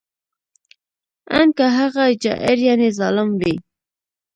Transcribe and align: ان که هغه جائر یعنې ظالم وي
ان 1.37 1.47
که 1.57 1.65
هغه 1.77 2.05
جائر 2.23 2.57
یعنې 2.67 2.87
ظالم 2.99 3.29
وي 3.39 3.55